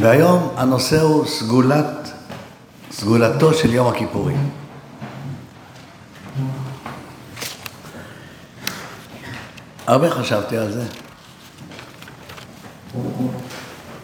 [0.00, 2.10] והיום הנושא הוא סגולת,
[2.90, 4.50] סגולתו של יום הכיפורים.
[9.86, 10.84] הרבה חשבתי על זה.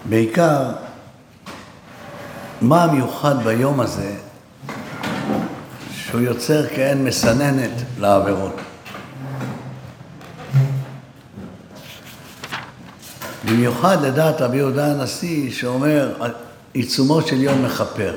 [0.08, 0.72] בעיקר,
[2.60, 4.16] מה המיוחד ביום הזה
[5.90, 8.56] שהוא יוצר כאין מסננת לעבירות.
[13.46, 16.12] במיוחד לדעת רבי יהודה הנשיא שאומר
[16.72, 18.14] עיצומו של יום מכפר,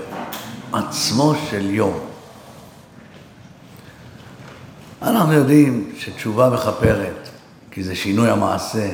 [0.74, 2.00] עצמו של יום.
[5.02, 7.30] אנחנו יודעים שתשובה מכפרת,
[7.72, 8.90] כי זה שינוי המעשה,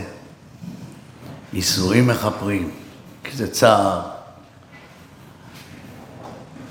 [1.53, 2.71] ייסורים מכפרים,
[3.23, 4.01] כי זה צער,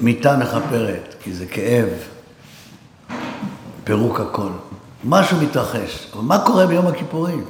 [0.00, 1.88] מיטה מכפרת, כי זה כאב,
[3.84, 4.50] פירוק הכל.
[5.04, 6.06] משהו מתרחש.
[6.12, 7.44] אבל מה קורה ביום הכיפורים?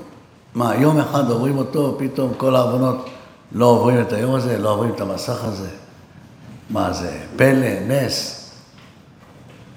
[0.54, 3.10] מה, יום אחד עוברים אותו, פתאום כל העוונות
[3.52, 5.68] לא עוברים את היום הזה, לא עוברים את המסך הזה?
[6.70, 8.50] מה זה, פלא, נס?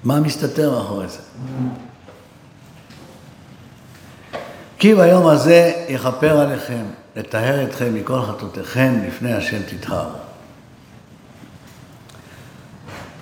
[0.04, 1.18] מה מסתתר מאחורי זה?
[4.78, 6.84] כי ביום הזה יכפר עליכם,
[7.16, 10.18] לטהר אתכם מכל חטאותיכם לפני השם תטהרו.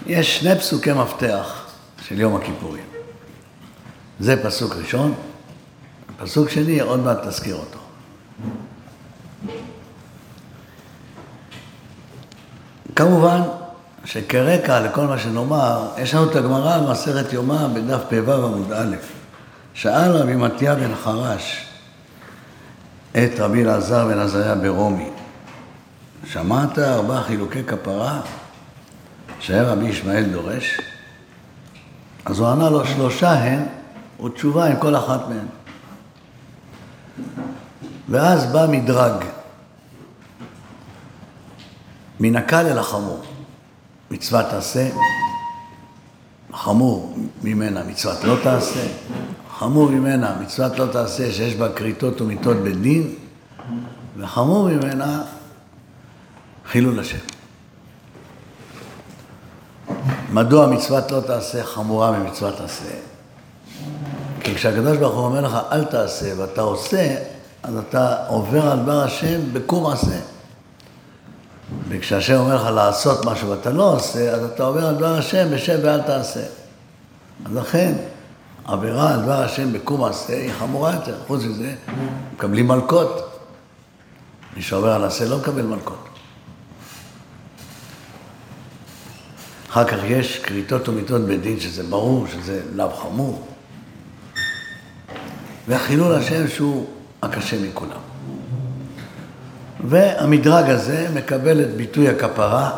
[0.06, 1.67] יש שני פסוקי מפתח
[2.02, 2.84] של יום הכיפורים.
[4.20, 5.14] זה פסוק ראשון,
[6.19, 7.78] פסוק שני, עוד מעט תזכיר אותו.
[12.97, 13.41] כמובן
[14.05, 18.97] שכרקע לכל מה שנאמר, יש לנו את הגמרא במסכת יומא בדף פ"ו עמוד א',
[19.75, 21.67] שאל רבי מתיה בן חרש
[23.12, 25.11] את רבי אלעזר בן עזריה ברומי,
[26.27, 28.20] שמעת ארבעה חילוקי כפרה
[29.41, 30.80] שהיה רבי ישמעאל דורש?
[32.25, 33.62] אז הוא ענה לו, שלושה הן,
[34.25, 35.47] ותשובה עם כל אחת מהן.
[38.09, 39.25] ואז בא מדרג,
[42.20, 43.23] מן הקל אל החמור.
[44.11, 44.89] מצוות תעשה,
[46.52, 48.86] חמור ממנה מצוות לא תעשה,
[49.58, 53.14] חמור ממנה מצוות לא תעשה שיש בה כריתות ומיתות בדין,
[54.17, 55.23] וחמור ממנה
[56.67, 57.19] חילול השם.
[60.33, 62.90] מדוע מצוות לא תעשה חמורה ממצוות תעשה?
[64.46, 67.17] כי כשהקדוש ברוך הוא אומר לך אל תעשה ואתה עושה,
[67.62, 70.18] אז אתה עובר על דבר השם בקום עשה.
[71.89, 75.79] וכשהשם אומר לך לעשות משהו ואתה לא עושה, אז אתה עובר על דבר השם בשם
[75.83, 76.40] ואל תעשה.
[77.46, 77.95] אז לכן,
[78.64, 81.17] עבירה על דבר השם בקום עשה היא חמורה יותר.
[81.27, 81.74] חוץ מזה,
[82.34, 83.39] מקבלים מלקות.
[84.57, 86.08] מי שעובר על עשה לא מקבל מלקות.
[89.70, 93.46] אחר כך יש כריתות ומיתות בדין, שזה ברור שזה לאו חמור.
[95.68, 96.86] והחילול השם שהוא
[97.22, 98.00] הקשה מכולם.
[99.88, 102.70] והמדרג הזה מקבל את ביטוי הכפרה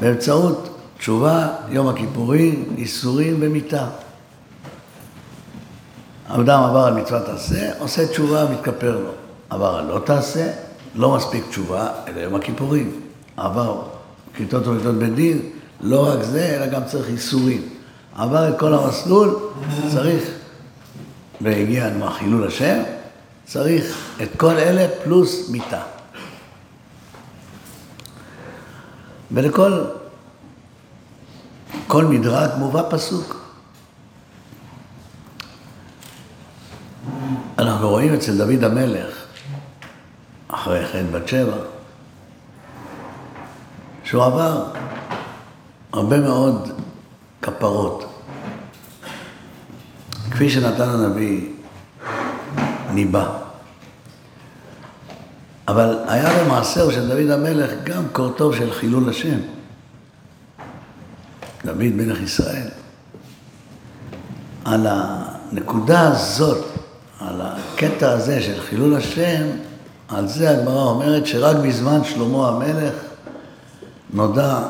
[0.00, 3.86] באמצעות תשובה, יום הכיפורים, איסורים ומיתה.
[6.28, 9.10] אדם עבר על מצוות תעשה, עושה תשובה, מתכפר לו.
[9.50, 10.50] עבר על לא תעשה,
[10.94, 13.00] לא מספיק תשובה, אלא יום הכיפורים.
[13.36, 13.82] עבר
[14.36, 15.40] כיתות ומיתות בדין,
[15.80, 17.62] לא רק זה, אלא גם צריך איסורים.
[18.16, 19.38] עבר את כל המסלול,
[19.92, 20.24] צריך,
[21.44, 22.82] והגיע עם החילול השם,
[23.44, 25.82] צריך את כל אלה פלוס מיתה.
[29.32, 29.84] ולכל
[31.86, 33.44] כל מדרג מובא פסוק.
[37.58, 39.14] אנחנו רואים אצל דוד המלך,
[40.48, 41.56] אחרי חטא בת שבע,
[44.04, 44.72] שהוא עבר
[45.92, 46.80] הרבה מאוד
[47.42, 48.13] כפרות.
[50.34, 51.48] כפי שנתן הנביא
[52.94, 53.38] ניבא.
[55.68, 59.38] אבל היה במעשהו של דוד המלך גם קורטוב של חילול השם.
[61.64, 62.68] דוד מלך ישראל.
[64.64, 66.64] על הנקודה הזאת,
[67.20, 69.46] על הקטע הזה של חילול השם,
[70.08, 72.94] על זה הגמרא אומרת שרק בזמן שלמה המלך
[74.14, 74.62] נודע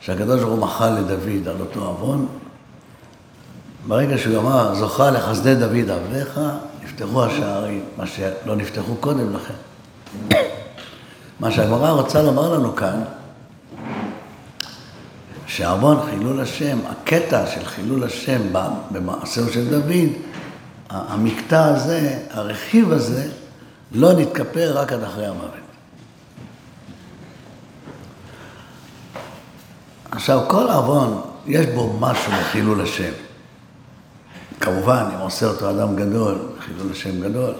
[0.00, 2.41] שהקדוש ברוך הוא מחל לדוד על אותו עוון.
[3.86, 6.40] ברגע שהוא אמר, זוכה לחסדי דוד עבדיך,
[6.84, 9.54] נפתחו השערים, מה שלא נפתחו קודם לכן.
[11.40, 13.02] מה שהגמרא רוצה לומר לנו כאן,
[15.46, 18.40] שעוון חילול השם, הקטע של חילול השם
[18.90, 20.12] במעשהו של דוד,
[20.90, 23.28] המקטע הזה, הרכיב הזה,
[23.92, 25.50] לא נתכפר רק עד אחרי המוות.
[30.10, 33.12] עכשיו, כל עוון, יש בו משהו מחילול השם.
[34.62, 37.54] כמובן, אם עושה אותו אדם גדול, חילול השם גדול.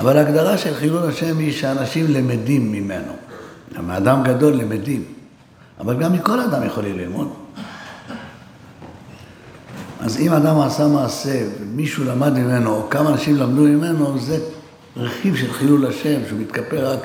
[0.00, 3.12] אבל ההגדרה של חילול השם היא שאנשים למדים ממנו.
[3.82, 5.04] מאדם גדול למדים,
[5.80, 7.28] אבל גם מכל אדם יכולים ללמוד.
[10.00, 14.38] אז אם אדם עשה מעשה ומישהו למד ממנו, או כמה אנשים למדו ממנו, זה
[14.96, 17.00] רכיב של חילול השם, שהוא מתכפר רק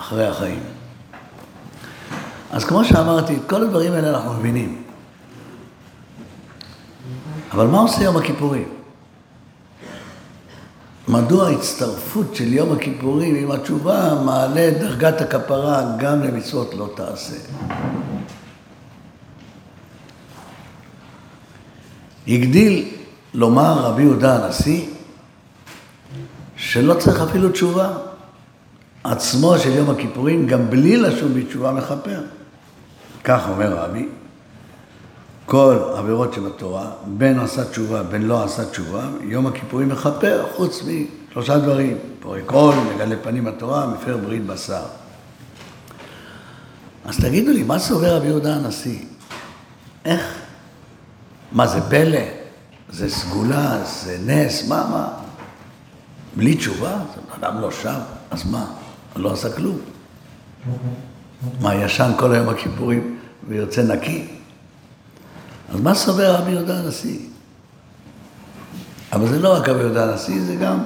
[0.00, 0.60] אחרי החיים.
[2.52, 4.82] אז כמו שאמרתי, את כל הדברים האלה אנחנו מבינים.
[7.52, 8.68] אבל מה עושה יום הכיפורים?
[11.08, 17.36] מדוע ההצטרפות של יום הכיפורים עם התשובה מעלה את דרגת הכפרה גם למצוות לא תעשה?
[22.28, 22.88] הגדיל
[23.34, 24.86] לומר רבי יהודה הנשיא
[26.56, 27.90] שלא צריך אפילו תשובה.
[29.04, 32.20] עצמו של יום הכיפורים, גם בלי לשוב בתשובה, מכפר.
[33.24, 34.08] כך אומר רבי,
[35.52, 41.58] כל עבירות שבתורה, בין עשה תשובה, בין לא עשה תשובה, יום הכיפורים מכפר, חוץ משלושה
[41.58, 44.82] דברים, פורק עול, מגלה פנים בתורה, מפר ברית בשר.
[47.04, 48.98] אז תגידו לי, מה סובר רבי יהודה הנשיא?
[50.04, 50.38] איך?
[51.52, 52.24] מה זה פלא?
[52.90, 53.84] זה סגולה?
[53.84, 54.68] זה נס?
[54.68, 55.08] מה, מה?
[56.36, 56.98] בלי תשובה?
[57.38, 57.98] אדם לא שם,
[58.30, 58.66] אז מה?
[59.16, 59.78] לא עשה כלום.
[61.60, 63.18] מה, ישן כל היום הכיפורים
[63.48, 64.41] ויוצא נקי?
[65.74, 67.18] אז מה סובר רבי יהודה הנשיא?
[69.12, 70.84] אבל זה לא רק רבי יהודה הנשיא, זה גם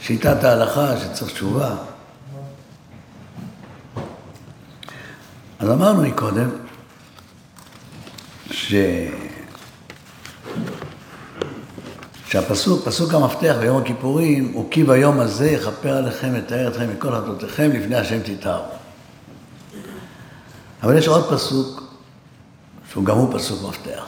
[0.00, 1.76] שיטת ההלכה שצריך תשובה.
[5.58, 6.48] אז אמרנו מקודם,
[8.50, 8.74] ש...
[12.26, 17.70] שהפסוק, פסוק המפתח ביום הכיפורים, הוא כי ביום הזה יכפר עליכם, יתאר אתכם מכל חטאותיכם,
[17.72, 18.64] לפני השם תתארו.
[20.82, 21.91] אבל יש עוד פסוק,
[22.92, 24.04] שהוא גם הוא פסוק מפתח.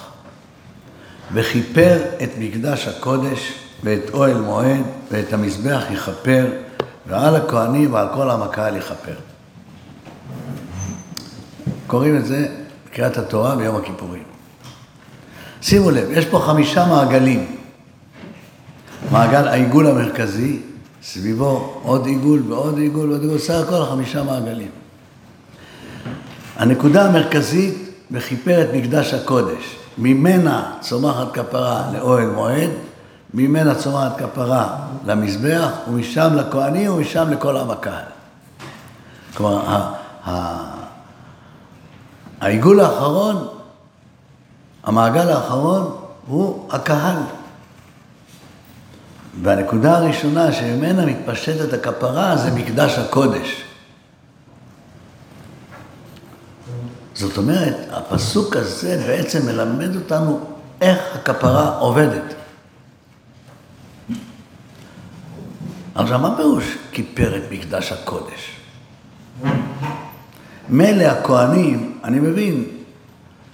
[1.33, 3.53] וכיפר את מקדש הקודש
[3.85, 6.47] ואת אוהל מועד ואת המזבח יכפר,
[7.07, 9.15] ועל הכהנים ועל כל עם הקהל יכפר.
[11.87, 12.49] קוראים את זה
[12.87, 14.23] בקריאת התורה ביום הכיפורים.
[15.63, 17.57] שימו לב, יש פה חמישה מעגלים.
[19.11, 20.59] מעגל העיגול המרכזי,
[21.03, 24.71] סביבו עוד עיגול ועוד עיגול ועוד עיגול, סך הכל חמישה מעגלים.
[26.57, 29.77] הנקודה המרכזית, וכיפר את מקדש הקודש.
[29.99, 32.71] ממנה צומחת כפרה לאוהל מועד,
[33.35, 38.05] ממנה צומחת כפרה למזבח, ומשם לכהנים ומשם לכל עם הקהל.
[39.37, 39.93] כלומר,
[42.41, 43.49] העיגול האחרון,
[44.85, 45.97] המעגל האחרון,
[46.27, 47.17] הוא הקהל.
[49.43, 53.64] והנקודה הראשונה שממנה מתפשטת הכפרה זה מקדש הקודש.
[57.15, 60.41] זאת אומרת, הפסוק הזה בעצם מלמד אותנו
[60.81, 62.35] איך הכפרה עובדת.
[65.95, 68.51] עכשיו, מה פירוש כיפר את מקדש הקודש?
[70.69, 72.65] מילא הכהנים, אני מבין,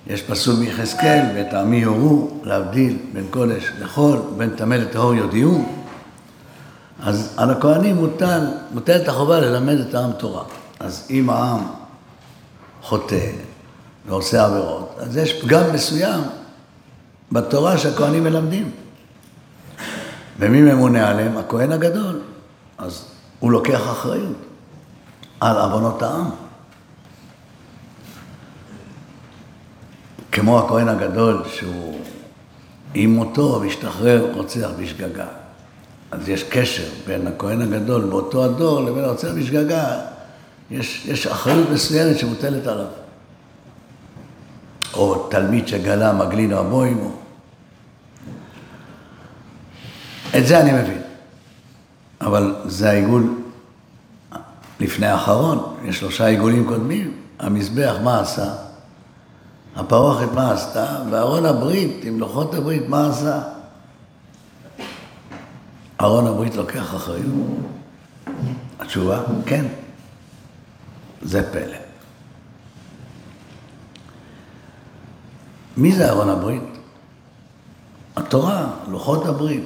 [0.06, 5.64] יש פסוק מיחזקאל, ואת יורו להבדיל בין קודש לחול, בין טמא לטהור יודיעו.
[7.02, 10.44] אז על הכהנים מוטל, מוטלת החובה ללמד את העם תורה.
[10.80, 11.60] אז אם העם
[12.82, 13.49] חוטא
[14.10, 16.20] ועושה עבירות, אז יש פגם מסוים
[17.32, 18.70] בתורה שהכהנים מלמדים.
[20.38, 21.36] ומי ממונה עליהם?
[21.36, 22.20] הכהן הגדול.
[22.78, 23.04] אז
[23.40, 24.36] הוא לוקח אחריות
[25.40, 26.30] על עוונות העם.
[30.32, 32.00] כמו הכהן הגדול, שהוא
[32.94, 35.26] עם מותו משתחרר רוצח בשגגה.
[36.10, 40.00] אז יש קשר בין הכהן הגדול באותו הדור לבין הרוצח בשגגה,
[40.70, 42.86] יש, יש אחריות מסוימת שמוטלת עליו.
[44.94, 47.10] או תלמיד שגלה מגלין רבו עמו.
[50.38, 51.02] את זה אני מבין.
[52.20, 53.34] אבל זה העיגול
[54.80, 57.16] לפני האחרון, יש שלושה עיגולים קודמים.
[57.38, 58.54] המזבח, מה עשה?
[59.76, 61.02] הפרוכת מה עשתה?
[61.10, 63.42] וארון הברית, עם לוחות הברית, מה עשה?
[66.00, 67.24] ארון הברית לוקח אחריות?
[68.80, 69.66] התשובה, כן.
[71.22, 71.79] זה פלא.
[75.80, 76.62] מי זה ארון הברית?
[78.16, 79.64] התורה, לוחות הברית.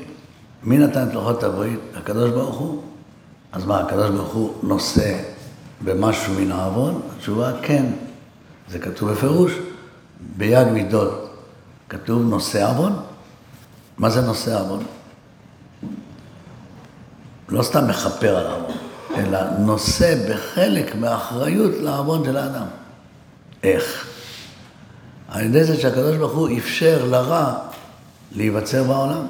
[0.62, 1.80] מי נתן את לוחות הברית?
[1.94, 2.82] הקדוש ברוך הוא.
[3.52, 5.20] אז מה, הקדוש ברוך הוא נושא
[5.84, 7.00] במשהו מן העוון?
[7.16, 7.86] התשובה, כן.
[8.70, 9.52] זה כתוב בפירוש.
[10.36, 11.30] ביד מידות
[11.88, 12.92] כתוב נושא עוון?
[13.98, 14.84] מה זה נושא עוון?
[17.48, 18.76] לא סתם מכפר על העוון,
[19.16, 22.66] אלא נושא בחלק מהאחריות לעוון של האדם.
[23.62, 24.13] איך?
[25.34, 27.54] על ידי זה שהקדוש ברוך הוא אפשר לרע
[28.32, 29.26] להיווצר בעולם.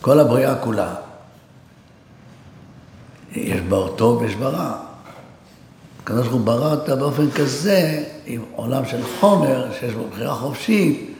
[0.00, 0.94] כל הבריאה כולה
[3.68, 4.76] בר טוב ויש בר רע.
[6.02, 11.14] הקדוש ברוך הוא ברא אותה באופן כזה, עם עולם של חומר, שיש בו בחירה חופשית,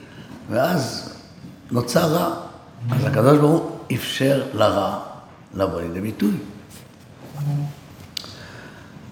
[0.51, 1.13] ואז
[1.71, 2.35] נוצר רע.
[2.91, 4.99] אז הקדוש ברוך הוא אפשר לרע
[5.55, 6.35] לבוא לידי ביטוי.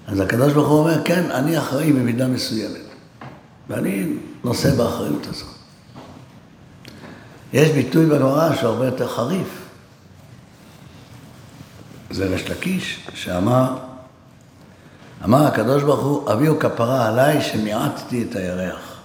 [0.07, 2.84] אז הקדוש ברוך הוא אומר, כן, אני אחראי במידה מסוימת,
[3.69, 4.07] ואני
[4.45, 5.55] נושא באחריות הזאת.
[7.53, 9.69] יש ביטוי בגמרא שהוא הרבה יותר חריף.
[12.11, 13.77] זה רש לקיש, שאמר,
[15.25, 19.01] אמר הקדוש ברוך הוא, אביהו כפרה עליי שמיעטתי את הירח.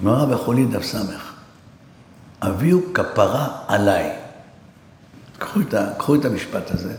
[0.00, 1.32] גמרא בחולי דף סמך,
[2.40, 4.16] אביהו כפרה עליי.
[5.38, 6.96] קחו את, קחו את המשפט הזה,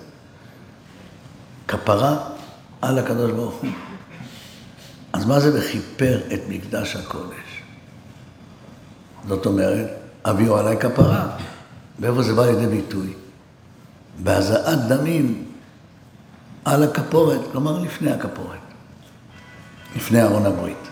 [1.67, 2.17] כפרה
[2.81, 3.88] על הקדוש ברוך הוא.
[5.13, 7.63] אז מה זה וכיפר את מקדש הקודש?
[9.27, 9.87] זאת אומרת,
[10.25, 11.37] אביהו עליי כפרה.
[11.99, 13.13] ואיפה זה בא לידי ביטוי?
[14.23, 15.45] בהזעת דמים
[16.65, 18.59] על הכפורת, כלומר לפני הכפורת,
[19.95, 20.87] לפני ארון הברית.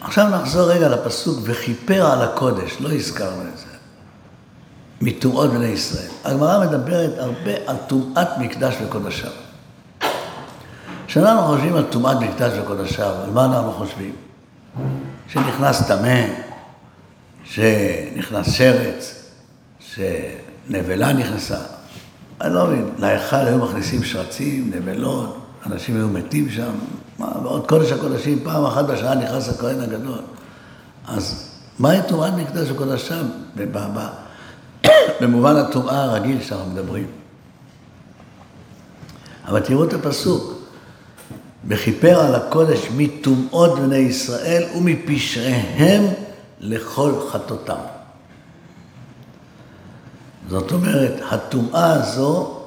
[0.00, 3.66] עכשיו נחזור רגע לפסוק, וכיפר על הקודש, לא הזכרנו את זה,
[5.00, 6.10] מטומאות בני ישראל.
[6.24, 9.45] הגמרא מדברת הרבה על טומאת מקדש וקודשיו.
[11.06, 14.12] כשאנחנו חושבים על טומאת מקדש וקודשיו, על מה אנחנו חושבים?
[15.28, 16.24] שנכנס טמא,
[17.44, 19.30] שנכנס שרץ,
[19.80, 21.58] שנבלה נכנסה.
[22.40, 26.72] אני לא מבין, להיכל היו מכניסים שרצים, נבלות, אנשים היו מתים שם,
[27.18, 30.18] מה, ועוד קודש הקודשים, פעם אחת בשעה נכנס הכהן הגדול.
[31.08, 33.24] אז מהי טומאת מקדש וקודשיו?
[35.20, 37.06] במובן הטומאה הרגיל שאנחנו מדברים.
[39.46, 40.55] אבל תראו את הפסוק,
[41.68, 46.02] וכיפר על הקודש מטומאות בני ישראל ומפשעיהם
[46.60, 47.74] לכל חטאותם.
[50.48, 52.60] זאת אומרת, הטומאה הזו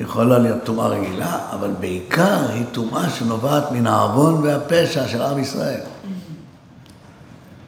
[0.00, 5.80] יכולה להיות טומאה רגילה, אבל בעיקר היא טומאה שנובעת מן העוון והפשע של עם ישראל.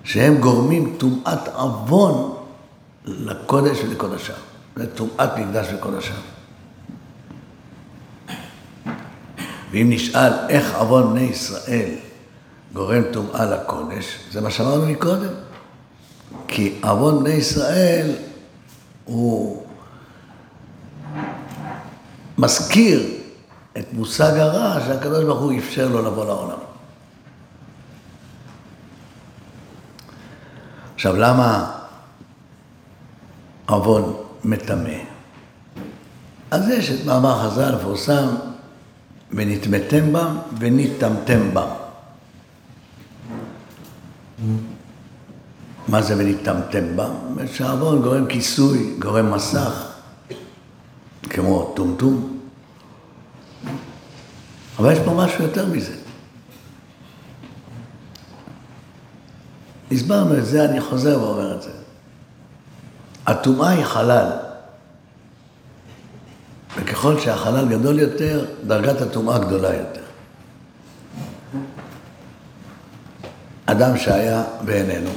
[0.04, 2.34] שהם גורמים טומאת עוון
[3.04, 4.34] לקודש ולקודשיו.
[4.76, 6.37] זה טומאת מקדש וקודשיו.
[9.70, 11.90] ואם נשאל איך עוון בני ישראל
[12.72, 15.32] גורם טומאה לקודש, זה מה שאמרנו מקודם.
[16.48, 18.10] כי עוון בני ישראל
[19.04, 19.62] הוא
[22.38, 23.02] מזכיר
[23.78, 26.58] את מושג הרע שהקדוש ברוך הוא אפשר לו לבוא לעולם.
[30.94, 31.72] עכשיו, למה
[33.66, 34.98] עוון מטמא?
[36.50, 38.28] אז יש את מאמר חז"ל המפורסם,
[39.32, 41.68] ונטמאתם בם ונטמתם בם.
[45.88, 47.46] מה זה ונטמתם בם?
[47.46, 49.92] שעוון גורם כיסוי, גורם מסך,
[51.22, 52.38] כמו טומטום.
[54.78, 55.94] אבל יש פה משהו יותר מזה.
[59.92, 61.70] הסברנו את זה, אני חוזר ואומר את זה.
[63.26, 64.47] הטומאה היא חלל.
[66.76, 70.00] וככל שהחלל גדול יותר, דרגת הטומאה גדולה יותר.
[73.66, 75.10] אדם שהיה בעינינו,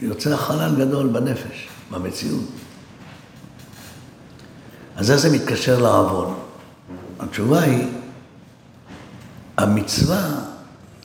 [0.00, 2.44] יוצא חלל גדול בנפש, במציאות.
[4.96, 6.34] אז איך זה מתקשר לעוון?
[7.20, 7.86] התשובה היא,
[9.56, 10.28] המצווה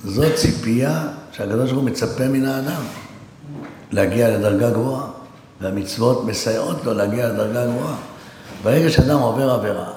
[0.03, 2.81] זו ציפייה שהקדוש ברוך הוא מצפה מן האדם
[3.91, 5.07] להגיע לדרגה גבוהה,
[5.61, 7.95] והמצוות מסייעות לו להגיע לדרגה גבוהה.
[8.63, 9.91] ברגע שאדם עובר עבירה,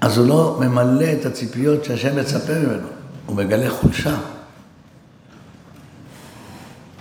[0.00, 2.88] אז הוא לא ממלא את הציפיות שהשם מצפה ממנו,
[3.26, 4.14] הוא מגלה חולשה.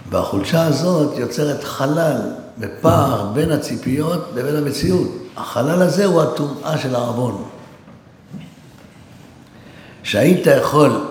[0.10, 2.18] והחולשה הזאת יוצרת חלל
[2.60, 5.08] ופער בין הציפיות לבין המציאות.
[5.38, 7.44] החלל הזה הוא הטומאה של העוון.
[10.04, 11.08] שהיית יכול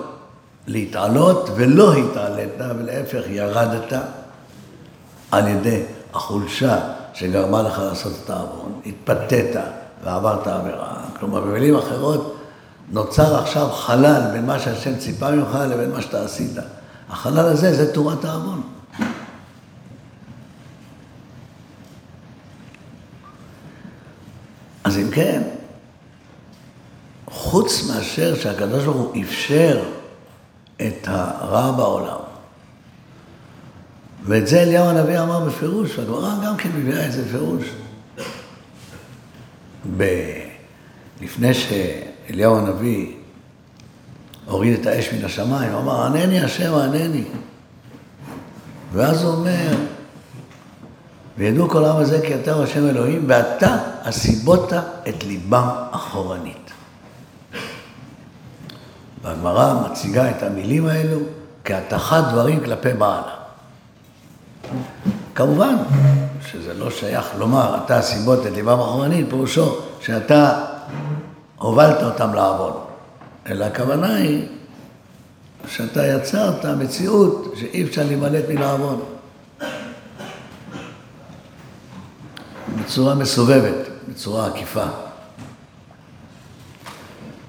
[0.66, 3.92] להתעלות ולא התעלית, ולהפך ירדת
[5.30, 5.82] על ידי
[6.14, 6.78] החולשה
[7.14, 9.56] שגרמה לך לעשות את העוון, התפתית
[10.04, 10.94] ועברת עבירה.
[11.18, 12.36] כלומר, במילים אחרות,
[12.92, 16.56] נוצר עכשיו חלל בין מה שהשם ציפה ממך לבין מה שאתה עשית.
[17.10, 18.62] החלל הזה זה תורת העוון.
[24.84, 25.42] אז אם כן,
[27.30, 29.82] חוץ מאשר שהקדוש ברוך הוא אפשר
[30.76, 32.29] את הרע בעולם,
[34.24, 37.64] ואת זה אליהו הנביא אמר בפירוש, והגמרא גם כן מביאה את זה בפירוש.
[39.96, 40.04] ב...
[41.20, 43.12] לפני שאליהו הנביא
[44.46, 47.24] הוריד את האש מן השמיים, הוא אמר, ענני השם, ענני.
[48.92, 49.76] ואז הוא אומר,
[51.38, 54.72] וידעו כל העם הזה כי אתה השם אלוהים, ואתה הסיבות
[55.08, 56.70] את ליבם אחורנית.
[59.22, 61.18] והגמרא מציגה את המילים האלו
[61.64, 63.39] כהטחת דברים כלפי מעלה.
[65.40, 65.76] כמובן
[66.50, 68.78] שזה לא שייך לומר, אתה הסיבות את ליבם
[69.28, 70.64] פירושו שאתה
[71.58, 72.72] הובלת אותם לעבוד.
[73.46, 74.46] אלא הכוונה היא
[75.68, 79.04] שאתה יצרת מציאות שאי אפשר להימלט מלעבוד.
[82.80, 84.86] בצורה מסובבת, בצורה עקיפה.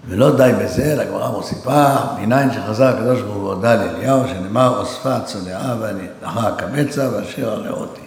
[0.07, 5.19] ולא די בזה, אלא הגמרא מוסיפה, מניין שחזר הקדוש ברוך הוא והודה לאליהו, שנאמר, אוספה
[5.19, 8.01] צונאה ואני ואנחה הקמצא ואשר הראותי.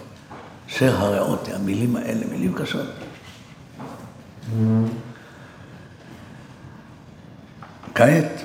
[0.69, 2.85] אשר הראותי, המילים האלה, מילים קשות.
[7.95, 8.41] כעת,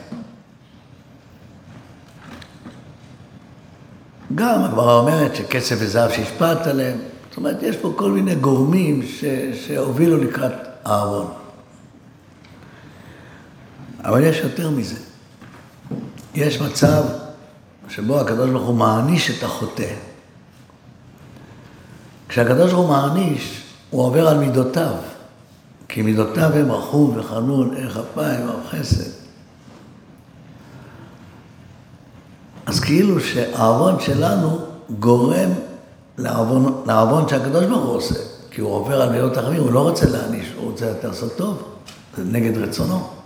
[4.34, 9.24] גם הגמרא אומרת שכסף וזהב שהשפעת עליהם, זאת אומרת, יש פה כל מיני גורמים ש,
[9.66, 10.52] שהובילו לקראת
[10.86, 11.39] אהרון.
[14.10, 14.96] אבל יש יותר מזה.
[16.34, 17.02] יש מצב
[17.88, 19.94] שבו הקדוש ברוך הוא מעניש את החוטא.
[22.28, 24.94] כשהקדוש ברוך הוא מעניש, הוא עובר על מידותיו.
[25.88, 29.10] כי מידותיו הם רחום וחנון, ערך אפיים, אב חסד.
[32.66, 34.58] אז כאילו שהעוון שלנו
[34.98, 35.50] גורם
[36.18, 38.14] לעוון, לעוון שהקדוש ברוך הוא עושה.
[38.50, 41.62] כי הוא עובר על מידות החמים, הוא לא רוצה להעניש, הוא רוצה לעשות טוב.
[42.16, 43.19] זה נגד רצונו.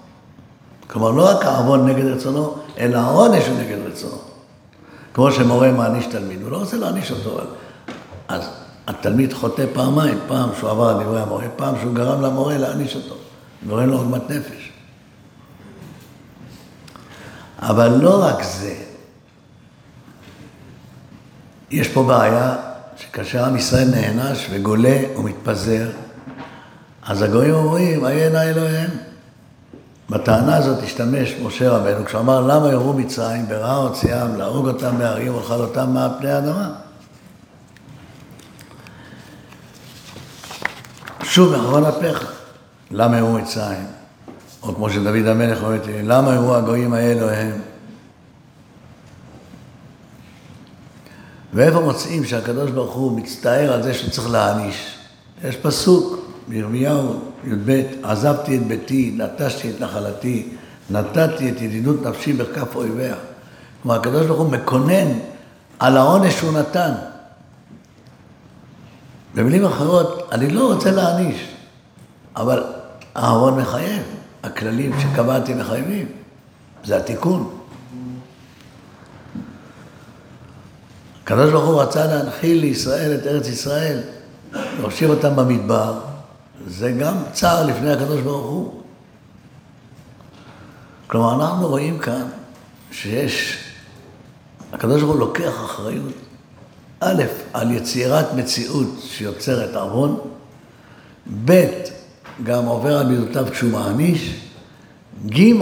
[0.95, 4.19] כלומר, לא רק העוון נגד רצונו, אלא העונש הוא נגד רצונו.
[5.15, 7.47] כמו שמורה מעניש תלמיד, הוא לא רוצה להעניש אותו, אבל...
[8.29, 8.49] אז
[8.87, 13.15] התלמיד חוטא פעמיים, פעם שהוא עבר על דברי המורה, פעם שהוא גרם למורה להעניש אותו,
[13.69, 14.73] גורם לו עוגמת נפש.
[17.59, 18.75] אבל לא רק זה,
[21.71, 22.57] יש פה בעיה
[22.97, 25.91] שכאשר עם ישראל נענש וגולה ומתפזר,
[27.03, 29.04] אז הגויים אומרים, עיין אלוהיהם.
[30.11, 35.35] בטענה הזאת השתמש משה רבנו כשהוא אמר למה יראו מצרים ברעה הוציאם להרוג אותם מהרים
[35.35, 36.73] ולאכל אותם מעל פני האדמה.
[41.23, 42.33] שוב מאחרון אפיך,
[42.91, 43.87] למה יראו מצרים?
[44.63, 47.61] או כמו שדוד המלך אומר לי, למה יראו הגויים האלו הם?
[51.55, 54.99] ואיפה מוצאים שהקדוש ברוך הוא מצטער על זה שצריך להעניש?
[55.45, 60.49] יש פסוק בירמיהו י"ב, עזבתי את ביתי, נטשתי את נחלתי,
[60.91, 63.15] נתתי את ידידות נפשי בכף אויביה.
[63.83, 65.09] כלומר, הקדוש ברוך הוא מקונן
[65.79, 66.93] על העונש שהוא נתן.
[69.35, 71.49] במילים אחרות, אני לא רוצה להעניש,
[72.37, 72.63] אבל
[73.17, 74.03] אהרון מחייב,
[74.43, 76.07] הכללים שקבעתי מחייבים,
[76.85, 77.59] זה התיקון.
[81.23, 84.01] הקדוש ברוך הוא רצה להנחיל לישראל את ארץ ישראל,
[84.81, 86.01] להושיב אותם במדבר,
[86.67, 88.81] זה גם צער לפני הקדוש ברוך הוא.
[91.07, 92.27] כלומר, אנחנו רואים כאן
[92.93, 93.59] שיש,
[94.73, 96.13] הקדוש ברוך הוא לוקח אחריות,
[97.01, 97.23] א',
[97.53, 100.21] על יצירת מציאות שיוצרת עוון,
[101.45, 101.67] ב',
[102.43, 104.41] גם עובר על מידותיו כשהוא מעניש,
[105.27, 105.53] ג',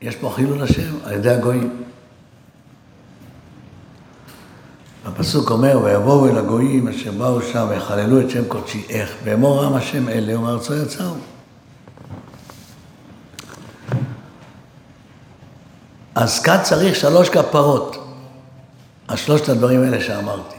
[0.00, 1.84] יש פה חילול השם על ידי הגויים.
[5.04, 9.14] הפסוק אומר, ויבואו אל הגויים אשר באו שם ויחללו את שם קודשי, איך?
[9.24, 11.14] ואמור עם השם אלה ומארצו יצאו.
[16.14, 17.96] אז כאן צריך שלוש כפרות,
[19.08, 20.56] על שלושת הדברים האלה שאמרתי.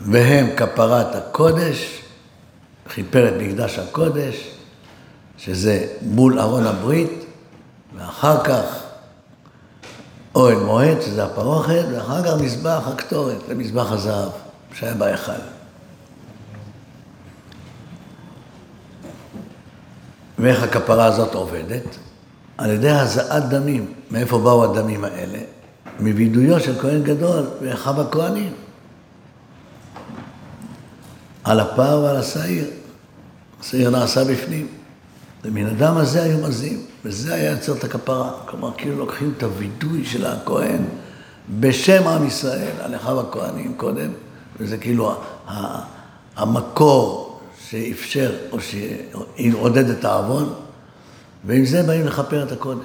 [0.00, 2.02] והם כפרת הקודש,
[2.94, 4.50] כיפר את מקדש הקודש,
[5.38, 7.24] שזה מול ארון הברית,
[7.96, 8.83] ואחר כך
[10.34, 14.30] אוהל מועד, שזה הפרוכת, ואחר כך מזבח הקטורת, זה מזבח הזהב
[14.74, 15.32] שהיה בהיכל.
[20.38, 21.96] ואיך הכפרה הזאת עובדת?
[22.58, 23.92] על ידי הזעת דמים.
[24.10, 25.38] מאיפה באו הדמים האלה?
[26.00, 28.52] מווידויו של כהן גדול ואחיו הכהנים.
[31.44, 32.64] על הפר ועל השעיר.
[33.60, 34.66] השעיר נעשה בפנים.
[35.44, 38.30] ומן הדם הזה היו מזים, וזה היה יוצר את הכפרה.
[38.46, 40.84] כלומר, כאילו לוקחים את הווידוי של הכהן
[41.60, 44.10] בשם עם ישראל, על אחיו הכהנים קודם,
[44.60, 45.14] וזה כאילו
[46.36, 50.52] המקור שאפשר או שעודד את העוון,
[51.44, 52.84] ועם זה באים לכפר את הקודש.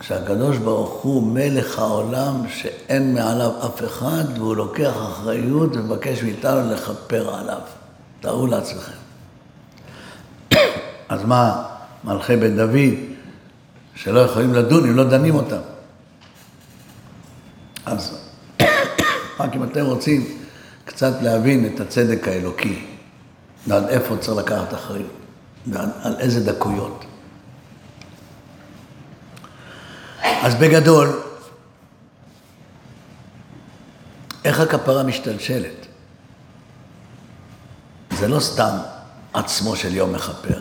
[0.00, 7.34] שהקדוש ברוך הוא מלך העולם שאין מעליו אף אחד, והוא לוקח אחריות ומבקש מאיתנו לכפר
[7.34, 7.60] עליו.
[8.20, 8.99] תארו לעצמכם.
[11.10, 11.62] אז מה,
[12.04, 12.94] מלכי בית דוד,
[13.94, 15.60] שלא יכולים לדון אם לא דנים אותם.
[17.86, 18.18] אז
[19.40, 20.38] רק אם אתם רוצים
[20.84, 22.86] קצת להבין את הצדק האלוקי,
[23.66, 25.10] ועד איפה צריך לקחת אחריות,
[25.66, 27.04] ועל איזה דקויות.
[30.22, 31.08] אז בגדול,
[34.44, 35.86] איך הכפרה משתלשלת?
[38.10, 38.76] זה לא סתם
[39.32, 40.60] עצמו של יום מכפר,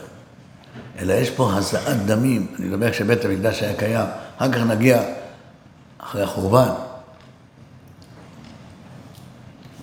[1.00, 2.48] אלא יש פה הזעת דמים.
[2.60, 4.06] אני מדבר כשבית המקדש היה קיים,
[4.38, 5.02] אחר כך נגיע
[5.98, 6.70] אחרי החורבן.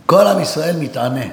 [0.06, 1.24] כל עם ישראל מתענה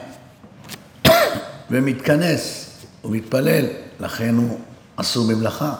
[1.72, 2.70] ומתכנס
[3.06, 3.66] ומתפלל,
[4.00, 4.60] לכן הוא
[4.96, 5.74] אסור במלאכה.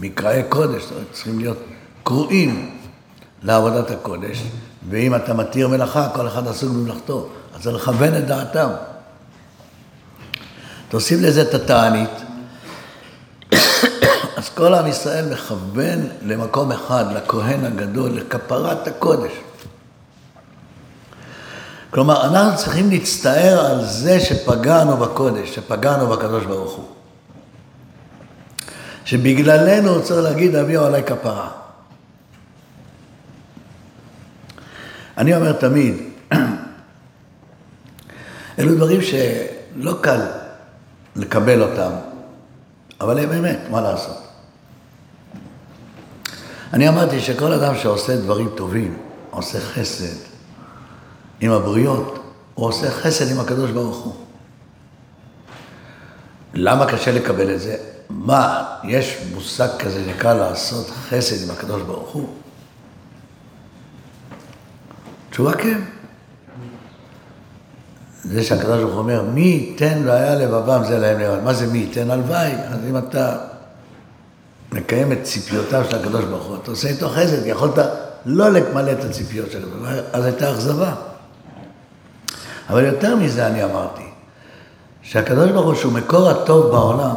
[0.00, 1.58] מקראי קודש, צריכים להיות
[2.02, 2.78] קרואים
[3.42, 4.42] לעבודת הקודש,
[4.88, 7.28] ואם אתה מתיר מלאכה, כל אחד עסוק במלאכתו.
[7.54, 8.68] אז זה לכוון את דעתם.
[10.88, 12.10] תוסיף לזה את התענית,
[14.56, 19.32] כל עם ישראל מכוון למקום אחד, לכהן הגדול, לכפרת הקודש.
[21.90, 26.84] כלומר, אנחנו צריכים להצטער על זה שפגענו בקודש, שפגענו בקדוש ברוך הוא.
[29.04, 31.48] שבגללנו הוא צריך להגיד, אביהו עליי כפרה.
[35.18, 35.94] אני אומר תמיד,
[38.58, 40.20] אלו דברים שלא קל
[41.16, 41.90] לקבל אותם,
[43.00, 44.25] אבל הם אמת, מה לעשות?
[46.72, 48.96] אני אמרתי שכל אדם שעושה דברים טובים,
[49.30, 50.16] עושה חסד
[51.40, 52.18] עם הבריות,
[52.54, 54.14] הוא עושה חסד עם הקדוש ברוך הוא.
[56.54, 57.76] למה קשה לקבל את זה?
[58.10, 62.28] מה, יש מושג כזה שנקרא לעשות חסד עם הקדוש ברוך הוא?
[65.30, 65.80] תשובה כן.
[68.24, 71.42] זה שהקדוש ברוך הוא אומר, מי ייתן והיה לבבם זה להם לבד.
[71.44, 72.10] מה זה מי ייתן?
[72.10, 72.52] הלוואי.
[72.52, 73.36] אז אם אתה
[74.72, 77.78] מקיים את ציפיותיו של הקדוש ברוך הוא, אתה עושה איתו חסד, יכולת
[78.26, 80.94] לא למלא את הציפיות של הקדוש ברוך הוא, אז הייתה אכזבה.
[82.70, 84.02] אבל יותר מזה אני אמרתי,
[85.02, 87.14] שהקדוש ברוך הוא, שהוא מקור הטוב בעולם,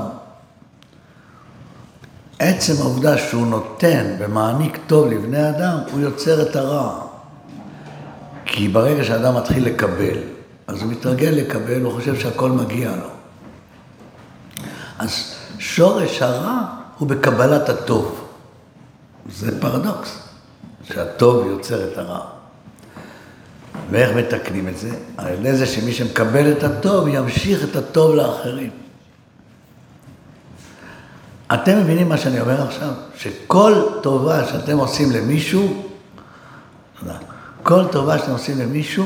[2.39, 6.99] עצם העובדה שהוא נותן ומעניק טוב לבני אדם, הוא יוצר את הרע.
[8.45, 10.17] כי ברגע שאדם מתחיל לקבל,
[10.67, 13.09] אז הוא מתרגל לקבל, הוא חושב שהכל מגיע לו.
[14.99, 18.25] אז שורש הרע הוא בקבלת הטוב.
[19.31, 20.19] זה פרדוקס,
[20.83, 22.25] שהטוב יוצר את הרע.
[23.91, 24.89] ואיך מתקנים את זה?
[25.17, 28.69] על ידי זה שמי שמקבל את הטוב, ימשיך את הטוב לאחרים.
[31.53, 32.89] אתם מבינים מה שאני אומר עכשיו?
[33.17, 35.83] שכל טובה שאתם עושים למישהו,
[37.63, 39.05] כל טובה שאתם עושים למישהו,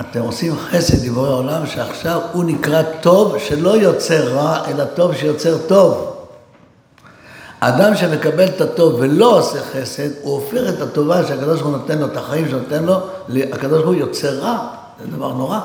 [0.00, 5.58] אתם עושים חסד לבורא עולם, שעכשיו הוא נקרא טוב שלא יוצר רע, אלא טוב שיוצר
[5.58, 6.19] טוב.
[7.60, 11.98] אדם שמקבל את הטוב ולא עושה חסד, הוא הופך את הטובה שהקדוש ברוך הוא נותן
[11.98, 12.94] לו, את החיים שנותן לו,
[13.52, 14.68] הקדוש ברוך הוא יוצר רע.
[15.00, 15.60] זה דבר נורא.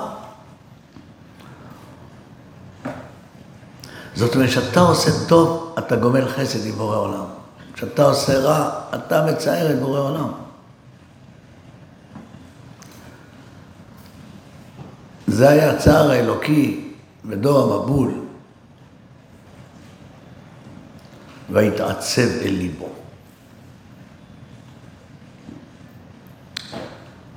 [4.15, 7.25] זאת אומרת, כשאתה עושה טוב, אתה גומל חסד עם בורא עולם.
[7.73, 10.31] כשאתה עושה רע, אתה מצער את בורא עולם.
[15.27, 16.91] זה היה הצער האלוקי
[17.25, 18.24] בדור המבול,
[21.49, 22.89] והתעצב אל ליבו.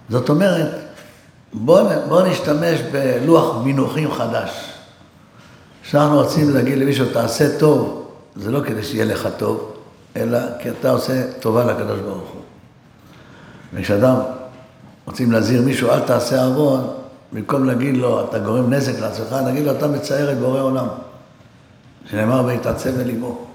[0.08, 0.70] זאת אומרת,
[1.52, 4.50] בואו בוא נשתמש בלוח מינוחים חדש.
[5.82, 9.72] כשאנחנו רוצים להגיד למישהו, תעשה טוב, זה לא כדי שיהיה לך טוב,
[10.16, 12.42] אלא כי אתה עושה טובה לקדוש ברוך הוא.
[13.74, 14.16] וכשאדם
[15.06, 16.86] רוצים להזהיר מישהו, אל תעשה עוון,
[17.32, 20.86] במקום להגיד לו, אתה גורם נזק לעצמך, נגיד לו, אתה מצער את בורא עולם.
[22.10, 23.47] שנאמר, ויתעצב בליבו.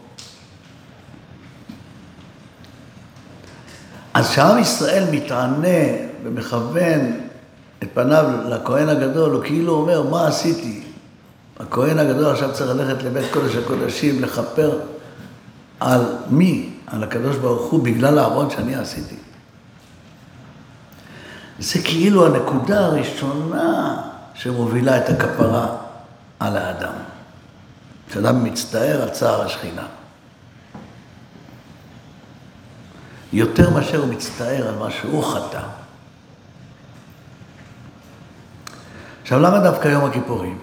[4.13, 5.77] אז כשעם ישראל מתענה
[6.23, 7.19] ומכוון
[7.83, 10.83] את פניו לכהן הגדול, הוא כאילו אומר, מה עשיתי?
[11.59, 14.79] הכהן הגדול עכשיו צריך ללכת לבית קודש הקודשים, לכפר
[15.79, 16.69] על מי?
[16.87, 19.15] על הקדוש ברוך הוא, בגלל העוון שאני עשיתי.
[21.59, 24.01] זה כאילו הנקודה הראשונה
[24.33, 25.67] שמובילה את הכפרה
[26.39, 26.93] על האדם.
[28.09, 29.85] כשאדם מצטער על צער השכינה.
[33.33, 35.61] יותר מאשר הוא מצטער על מה שהוא חטא.
[39.21, 40.59] עכשיו, למה דווקא יום הכיפורים?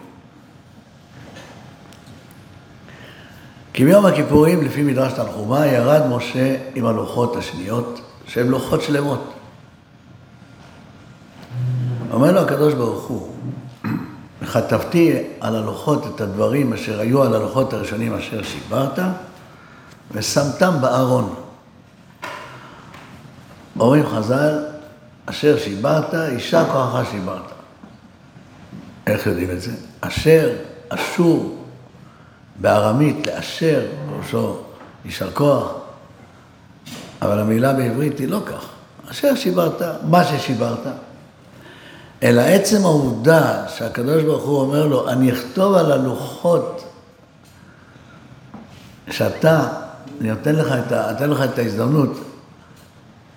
[3.73, 9.33] כי ביום הכיפורים, לפי מדרש תנחומה, ירד משה עם הלוחות השניות, שהן לוחות שלמות.
[12.13, 13.35] אומר לו הקדוש ברוך הוא,
[14.43, 18.99] וכתבתי על הלוחות את הדברים אשר היו על הלוחות הראשונים אשר שיברת,
[20.13, 21.35] ושמתם בארון.
[23.81, 24.65] אומרים חז"ל,
[25.27, 27.43] אשר שיברת, יישר כוחך שיברת.
[29.07, 29.71] איך יודעים את זה?
[30.01, 30.57] אשר,
[30.89, 31.65] אשור,
[32.57, 34.57] בארמית לאשר, פירושו
[35.05, 35.73] יישר כוח,
[37.23, 38.69] אבל המילה בעברית היא לא כך.
[39.11, 40.87] אשר שיברת, מה ששיברת.
[42.23, 46.85] אלא עצם העובדה שהקדוש ברוך הוא אומר לו, אני אכתוב על הלוחות
[49.11, 49.69] שאתה,
[50.21, 52.30] אני נותן לך את, נותן לך את ההזדמנות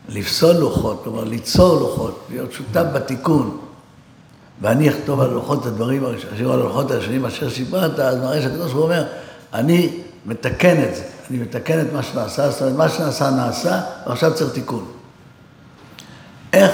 [0.10, 3.58] לפסול לוחות, כלומר ליצור לוחות, להיות שותף בתיקון,
[4.62, 8.74] ואני אכתוב על לוחות הדברים, אשר על הלוחות הראשונים אשר שיברת, אז מראה שהקדוש ברוך
[8.74, 9.06] הוא אומר,
[9.54, 14.34] אני מתקן את זה, אני מתקן את מה שנעשה, זאת אומרת, מה שנעשה נעשה, ועכשיו
[14.34, 14.92] צריך תיקון.
[16.54, 16.72] איך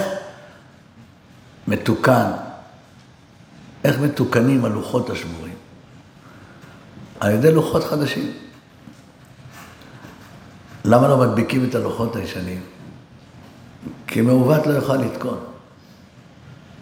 [1.67, 2.31] מתוקן,
[3.83, 5.53] איך מתוקנים הלוחות השבורים?
[7.19, 8.31] על ידי לוחות חדשים.
[10.85, 12.61] למה לא מדביקים את הלוחות הישנים?
[14.11, 15.37] כי מעוות לא יוכל לתקון.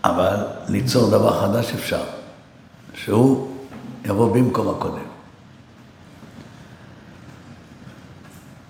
[0.04, 0.36] אבל
[0.70, 2.04] ליצור דבר חדש אפשר,
[2.94, 3.52] שהוא
[4.06, 5.08] יבוא במקום הקודם.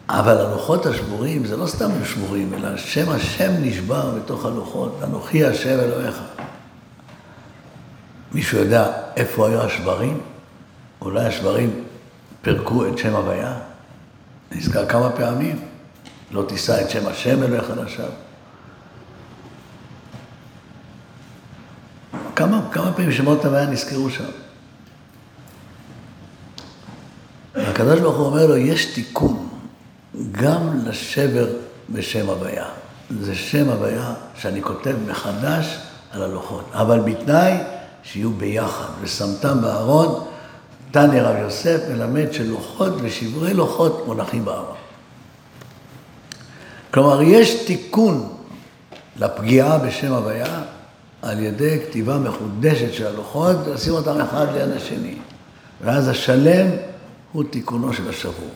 [0.09, 5.79] אבל הלוחות השבורים זה לא סתם שבורים, אלא שם השם נשבר בתוך הלוחות, אנוכי השם
[5.79, 6.21] אלוהיך.
[8.31, 10.21] מישהו יודע איפה היו השברים?
[11.01, 11.83] אולי השברים
[12.41, 13.53] פירקו את שם הוויה?
[14.51, 15.59] נזכר כמה פעמים,
[16.31, 18.26] לא תישא את שם השם אלוהיך לשווא.
[22.37, 24.23] כמה, כמה פעמים שמות הוויה נזכרו שם.
[27.55, 29.49] הקדוש ברוך הוא אומר לו, יש תיקון
[30.31, 31.47] גם לשבר
[31.89, 32.65] בשם הוויה.
[33.21, 35.77] זה שם הוויה שאני כותב מחדש
[36.11, 37.53] על הלוחות, אבל בתנאי
[38.03, 38.89] שיהיו ביחד.
[39.01, 40.27] ושמתם בארון,
[40.91, 44.75] תניא רב יוסף מלמד שלוחות ושברי לוחות מונחים בארון.
[46.93, 48.29] כלומר, יש תיקון
[49.19, 50.61] לפגיעה בשם הוויה
[51.21, 55.15] על ידי כתיבה מחודשת של הלוחות, ולשים אותם אחד ליד השני.
[55.81, 56.67] ואז השלם
[57.31, 58.49] הוא תיקונו של השבור.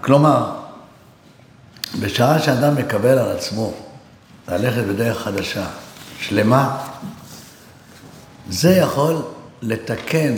[0.00, 0.52] כלומר,
[2.00, 3.74] בשעה שאדם מקבל על עצמו
[4.48, 5.66] ללכת בדרך חדשה,
[6.20, 6.86] שלמה,
[8.48, 9.22] זה יכול
[9.62, 10.34] לתקן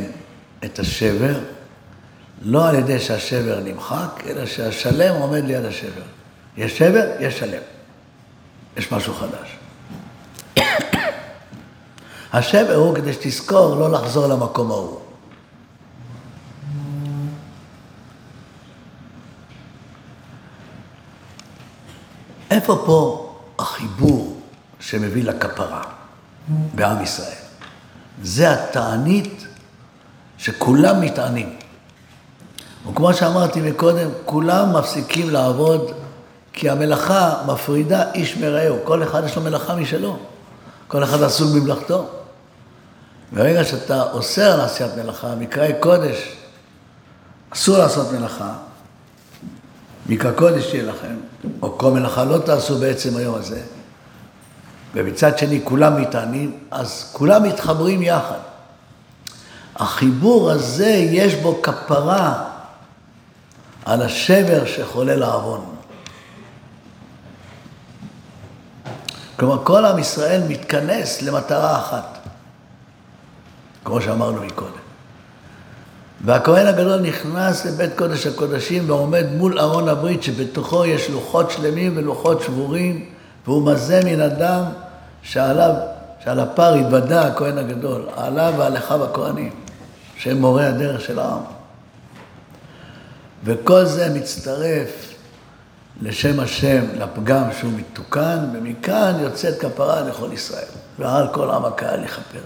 [0.64, 1.38] את השבר,
[2.40, 6.02] לא על ידי שהשבר נמחק, אלא שהשלם עומד ליד השבר.
[6.56, 7.62] יש שבר, יש שלם.
[8.76, 9.56] יש משהו חדש.
[12.32, 15.00] השבר הוא כדי שתזכור לא לחזור למקום ההוא.
[22.50, 24.40] איפה פה החיבור
[24.80, 25.82] שמביא לכפרה
[26.74, 27.34] בעם ישראל?
[28.22, 29.46] זה התענית
[30.38, 31.56] שכולם מתענים.
[32.88, 35.92] וכמו שאמרתי מקודם, כולם מפסיקים לעבוד
[36.52, 38.76] כי המלאכה מפרידה איש מרעהו.
[38.84, 40.16] כל אחד יש לו מלאכה משלו.
[40.88, 42.06] כל אחד עסוק במלאכתו.
[43.32, 46.36] ברגע שאתה אוסר על עשיית מלאכה, מקראי קודש,
[47.50, 48.52] אסור לעשות מלאכה,
[50.06, 51.16] מקרא קודש יהיה לכם,
[51.62, 53.60] או כל מלאכה לא תעשו בעצם היום הזה,
[54.94, 58.38] ומצד שני כולם מתענים, אז כולם מתחברים יחד.
[59.76, 62.49] החיבור הזה, יש בו כפרה
[63.90, 65.64] על השבר שחולל העוון.
[69.36, 72.18] כלומר, כל עם ישראל מתכנס למטרה אחת,
[73.84, 74.70] כמו שאמרנו מקודם.
[76.24, 82.42] והכהן הגדול נכנס לבית קודש הקודשים ועומד מול ארון הברית שבתוכו יש לוחות שלמים ולוחות
[82.42, 83.08] שבורים
[83.46, 84.64] והוא מזה מן הדם
[85.22, 85.74] שעליו,
[86.24, 89.52] שעל הפר התוודה הכהן הגדול, עליו ועל אחיו הכהנים,
[90.16, 91.59] שהם מורי הדרך של העם.
[93.44, 95.14] וכל זה מצטרף
[96.02, 102.40] לשם השם, לפגם שהוא מתוקן, ומכאן יוצאת כפרה לכל ישראל, ועל כל עם הקהל יכפר.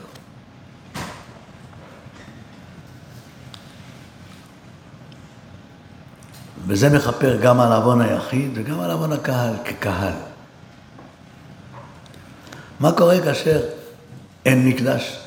[6.66, 10.12] וזה מכפר גם על עוון היחיד וגם על עוון הקהל כקהל.
[12.80, 13.60] מה קורה כאשר
[14.44, 15.18] אין מקדש?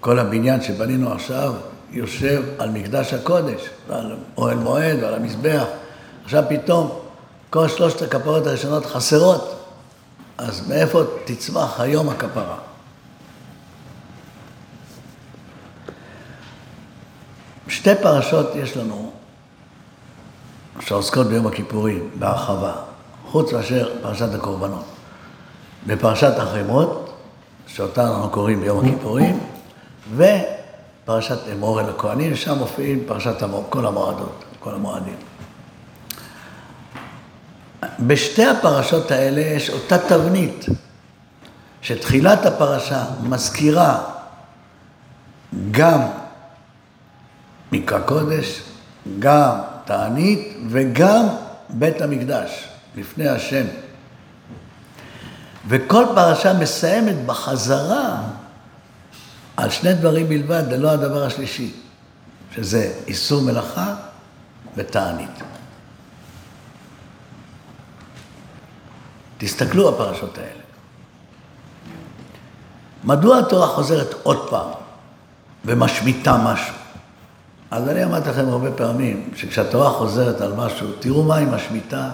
[0.00, 1.54] כל הבניין שבנינו עכשיו
[1.92, 5.64] יושב על מקדש הקודש, ועל אוהל מועד ועל המזבח.
[6.24, 6.98] עכשיו פתאום
[7.50, 9.56] כל שלושת הכפרות הראשונות חסרות,
[10.38, 12.56] אז מאיפה תצמח היום הכפרה?
[17.68, 19.12] שתי פרשות יש לנו
[20.80, 22.72] שעוסקות ביום הכיפורים בהרחבה,
[23.26, 24.84] חוץ מאשר פרשת הקורבנות.
[25.86, 27.12] בפרשת החמות,
[27.66, 29.40] שאותה אנחנו קוראים ביום הכיפורים,
[31.02, 34.44] ופרשת אמור אל הכהנים, שם מופיעים פרשת המור, כל המועדות.
[34.60, 35.16] כל המועדים.
[38.00, 40.66] בשתי הפרשות האלה יש אותה תבנית,
[41.82, 44.02] שתחילת הפרשה מזכירה
[45.70, 46.00] גם
[47.72, 48.62] מקרא קודש,
[49.18, 51.26] גם תענית וגם
[51.68, 53.64] בית המקדש, לפני השם.
[55.68, 58.22] וכל פרשה מסיימת בחזרה
[59.60, 61.72] על שני דברים בלבד, ללא הדבר השלישי,
[62.54, 63.94] שזה איסור מלאכה
[64.76, 65.30] ותענית.
[69.38, 70.60] תסתכלו הפרשות האלה.
[73.04, 74.68] מדוע התורה חוזרת עוד פעם
[75.64, 76.74] ומשמיטה משהו?
[77.70, 82.10] אז אני אמרתי לכם הרבה פעמים, שכשהתורה חוזרת על משהו, תראו מה היא משמיטה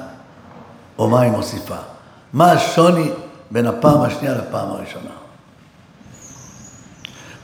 [0.98, 1.78] או מה היא מוסיפה.
[2.32, 3.10] מה השוני
[3.50, 5.25] בין הפעם השנייה לפעם הראשונה.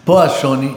[0.05, 0.75] פה השוני,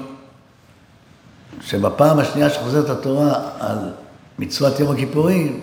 [1.62, 3.94] שבפעם השנייה שחוזרת התורה על
[4.40, 5.62] מצוות יום הכיפורים,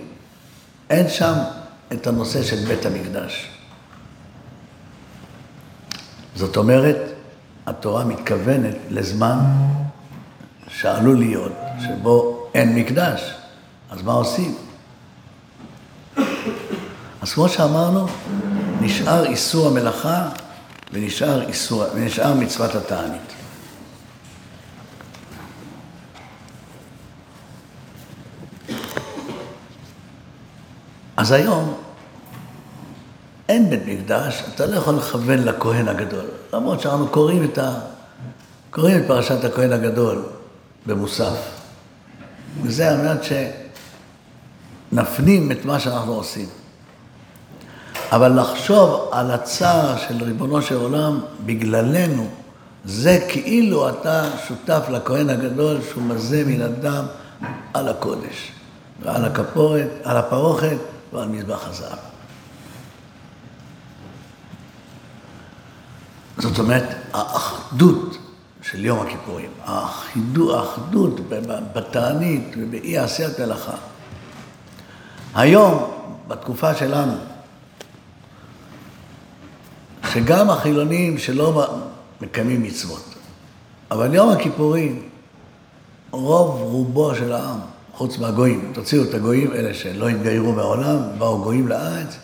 [0.91, 1.35] אין שם
[1.93, 3.49] את הנושא של בית המקדש.
[6.35, 6.97] זאת אומרת,
[7.67, 9.39] התורה מתכוונת לזמן
[10.69, 13.35] שעלול להיות, שבו אין מקדש,
[13.91, 14.55] אז מה עושים?
[17.23, 18.07] אז כמו שאמרנו,
[18.81, 20.29] נשאר איסור המלאכה
[20.93, 23.42] ונשאר, איסור, ונשאר מצוות התענית.
[31.23, 31.75] אז היום
[33.49, 36.25] אין בית מקדש, אתה לא יכול לכוון לכהן הגדול.
[36.53, 37.75] למרות שאנחנו קוראים את, ה...
[38.71, 40.23] קוראים את פרשת הכהן הגדול
[40.87, 41.37] במוסף.
[42.63, 43.21] וזה על מנת
[44.93, 46.47] שנפנים את מה שאנחנו עושים.
[48.13, 52.29] אבל לחשוב על הצער של ריבונו של עולם בגללנו,
[52.85, 57.05] זה כאילו אתה שותף לכהן הגדול שהוא מזה מן הדם
[57.75, 58.53] על הקודש,
[59.03, 60.77] ועל הכפורת, על הפרוכת
[61.13, 61.99] ועל מזבח הזהב.
[66.39, 68.19] זאת אומרת, האחדות
[68.63, 71.21] של יום הכיפורים, האחדות
[71.73, 73.77] בתענית ובאי עשיית מלאכה.
[75.35, 75.91] היום,
[76.29, 77.13] בתקופה שלנו,
[80.13, 81.79] שגם החילונים שלא
[82.21, 83.15] מקיימים מצוות,
[83.91, 85.09] אבל יום הכיפורים,
[86.11, 87.59] רוב רובו של העם,
[87.93, 92.17] חוץ מהגויים, תוציאו את הגויים, אלה שלא התגיירו מעולם, באו גויים לארץ,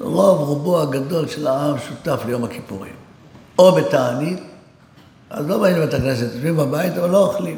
[0.00, 2.92] רוב רובו הגדול של העם שותף ליום הכיפורים.
[3.58, 4.40] או בתענית,
[5.30, 7.56] אז לא באים לבית הכנסת, יושבים בבית, אבל לא אוכלים.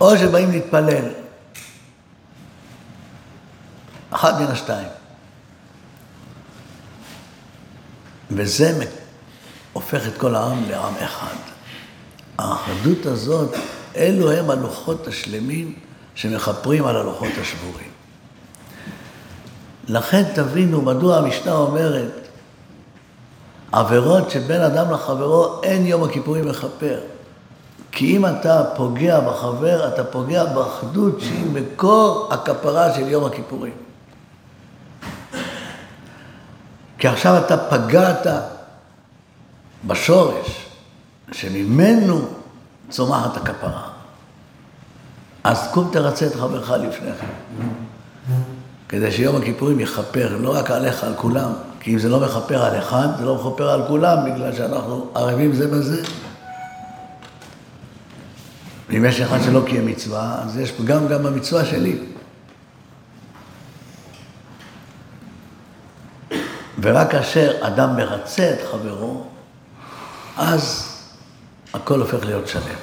[0.00, 1.08] או שבאים להתפלל.
[4.10, 4.88] אחת מן השתיים.
[8.30, 8.84] וזה
[9.72, 11.34] הופך את כל העם לעם אחד.
[12.38, 13.54] האחדות הזאת,
[13.96, 15.74] אלו הם הלוחות השלמים
[16.14, 17.88] שמכפרים על הלוחות השבורים.
[19.88, 22.28] לכן תבינו מדוע המשנה אומרת,
[23.72, 27.00] עבירות שבין אדם לחברו אין יום הכיפורים מכפר.
[27.92, 33.72] כי אם אתה פוגע בחבר, אתה פוגע באחדות שהיא מקור הכפרה של יום הכיפורים.
[36.98, 38.26] כי עכשיו אתה פגעת
[39.86, 40.66] בשורש,
[41.32, 42.28] שממנו
[42.90, 43.88] צומחת הכפרה.
[45.44, 47.26] אז קום תרצה את חברך לפני כן,
[48.88, 52.78] כדי שיום הכיפורים יכפר לא רק עליך, על כולם, כי אם זה לא מכפר על
[52.78, 56.02] אחד, זה לא מכפר על כולם, בגלל שאנחנו ערבים זה בזה.
[58.88, 61.98] ואם יש אחד שלא קיים מצווה, אז יש פגם גם במצווה שלי.
[66.82, 69.26] ורק כאשר אדם מרצה את חברו,
[70.36, 70.93] אז
[71.74, 72.76] הכל הופך להיות שלם.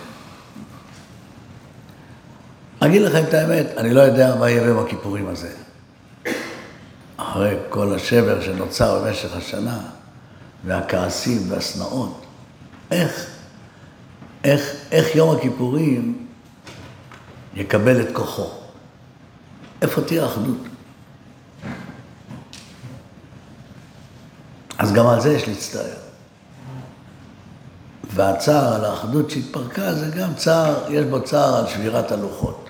[2.80, 5.54] אגיד לכם את האמת, אני לא יודע מה יהיה ביום הכיפורים הזה.
[7.18, 9.80] אחרי כל השבר שנוצר במשך השנה,
[10.66, 12.26] והכעסים והשנאות,
[12.92, 13.28] איך,
[14.44, 16.28] איך, איך יום הכיפורים
[17.54, 18.50] יקבל את כוחו?
[19.82, 20.58] איפה תהיה אחדות?
[24.78, 26.01] אז גם על זה יש להצטער.
[28.14, 32.70] והצער על האחדות שהתפרקה זה גם צער, יש בו צער על שבירת הלוחות.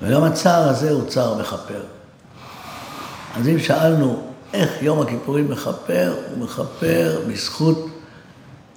[0.00, 1.82] וגם הצער הזה הוא צער מכפר.
[3.36, 4.22] אז אם שאלנו
[4.52, 7.86] איך יום הכיפורים מכפר, הוא מכפר בזכות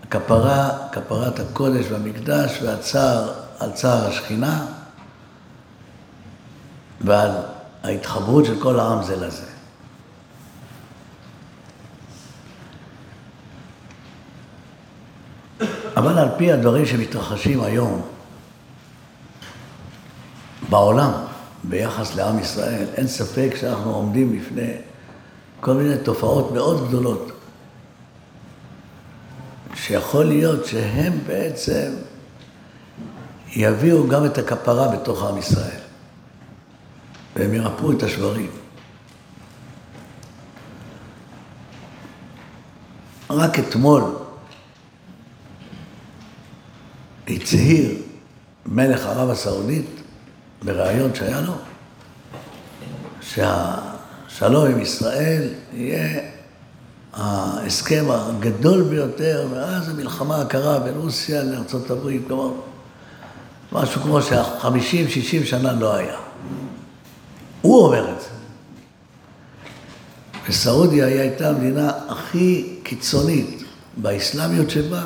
[0.03, 4.65] הכפרה, כפרת הקודש והמקדש והצער על צער השכינה
[7.01, 7.31] ועל
[7.83, 9.52] ההתחברות של כל העם זה לזה.
[15.97, 18.01] אבל על פי הדברים שמתרחשים היום
[20.69, 21.11] בעולם
[21.63, 22.85] ביחס לעם ישראל.
[22.95, 24.71] אין ספק שאנחנו עומדים בפני
[25.59, 27.31] כל מיני תופעות מאוד גדולות,
[29.75, 31.91] שיכול להיות שהם בעצם
[33.55, 35.79] יביאו גם את הכפרה בתוך עם ישראל,
[37.35, 38.49] והם ירפאו את השברים.
[43.29, 44.22] רק אתמול
[47.27, 48.01] הצהיר
[48.65, 49.85] מלך ערב הסעודית
[50.63, 51.53] בריאיון שהיה לו,
[53.21, 56.19] שהשלום עם ישראל יהיה
[57.13, 62.51] ההסכם הגדול ביותר מאז המלחמה הקרה בין רוסיה לארה"ב, כלומר,
[63.71, 66.17] משהו כמו שהחמישים, שישים שנה לא היה.
[67.61, 68.27] הוא אומר את זה.
[70.49, 73.63] וסעודיה הייתה המדינה הכי קיצונית
[73.97, 75.03] באסלאמיות שבה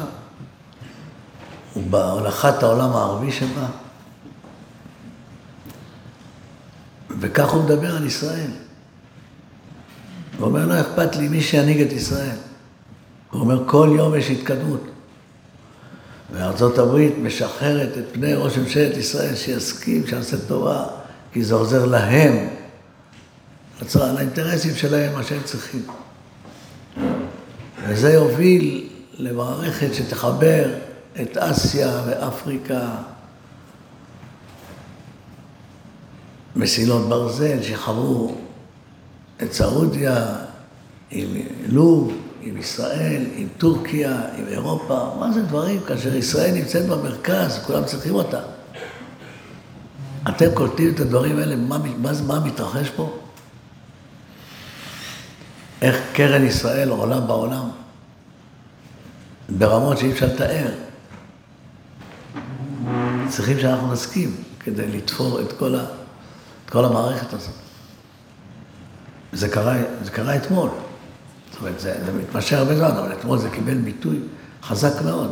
[1.78, 3.65] ובהולכת העולם הערבי שבה.
[7.19, 8.51] וכך הוא מדבר על ישראל.
[10.38, 12.38] הוא אומר, לא אכפת לי מי שינהיג את ישראל.
[13.32, 14.84] הוא אומר, כל יום יש התקדמות.
[16.34, 20.86] וארצות הברית משחררת את פני ראש ממשלת ישראל שיסכים שיעשה טובה,
[21.34, 22.47] כי זה עוזר להם,
[23.95, 25.82] לאינטרסים שלהם, מה שהם צריכים.
[27.88, 30.73] וזה יוביל למערכת שתחבר
[31.22, 32.89] את אסיה ואפריקה,
[36.55, 38.36] מסילות ברזל שחברו
[39.43, 40.36] את סעודיה
[41.11, 41.28] עם
[41.68, 45.82] לוב, עם ישראל, עם טורקיה, עם אירופה, מה זה דברים?
[45.82, 48.39] כאשר ישראל נמצאת במרכז, כולם צריכים אותה.
[50.30, 53.20] אתם קולטים את הדברים האלה, מה, מה, מה מתרחש פה?
[55.82, 57.70] איך קרן ישראל עולה בעולם
[59.49, 60.86] ברמות שאי אפשר לתאר.
[63.30, 65.86] צריכים שאנחנו נסכים כדי לתפור את כל, ה,
[66.65, 67.53] את כל המערכת הזאת.
[69.34, 70.69] זה קרה, זה קרה אתמול.
[71.51, 74.19] זאת אומרת, זה, זה מתמשך הרבה זמן, אבל אתמול זה קיבל ביטוי
[74.63, 75.32] חזק מאוד.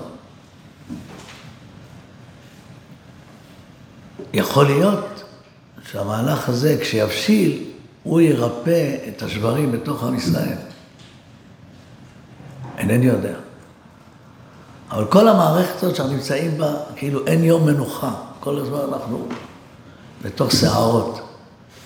[4.33, 5.23] יכול להיות
[5.91, 7.63] שהמהלך הזה, כשיבשיל,
[8.03, 10.57] הוא ירפא את השברים בתוך עם ישראל.
[12.77, 13.44] אינני יודע.
[14.95, 18.11] אבל כל המערכת הזאת שאנחנו נמצאים בה, כאילו אין יום מנוחה.
[18.39, 19.27] כל הזמן אנחנו
[20.21, 21.21] בתוך סערות.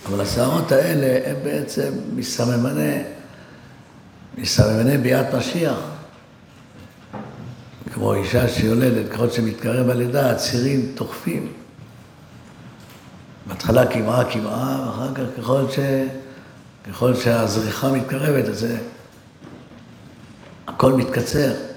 [0.10, 3.02] אבל הסערות האלה הם בעצם מסממני,
[4.38, 5.78] מסממני ביאת משיח.
[7.94, 11.54] כמו אישה שיולדת, ככל שמתקרב הלידה, הצירים תוקפים.
[13.48, 15.80] בהתחלה קמעה קמעה, ואחר כך ככל, ש...
[16.90, 18.78] ככל שהזריחה מתקרבת, אז זה...
[20.68, 21.69] הכל מתקצר.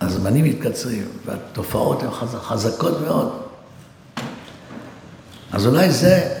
[0.00, 3.40] הזמנים מתקצרים, והתופעות הן חזקות מאוד.
[5.52, 6.36] אז אולי זה,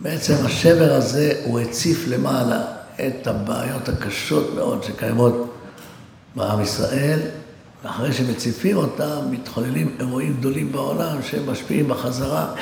[0.00, 2.62] בעצם השבר הזה, הוא הציף למעלה
[3.06, 5.54] את הבעיות הקשות מאוד שקיימות
[6.36, 7.18] בעם ישראל,
[7.84, 12.54] ואחרי שמציפים אותם, מתחוללים אירועים גדולים בעולם שהם משפיעים בחזרה,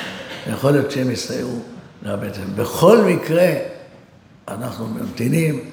[0.47, 1.62] ויכול להיות שהם יסייעו
[2.03, 2.41] לאבד את זה.
[2.57, 3.53] בכל מקרה,
[4.49, 5.71] אנחנו ממתינים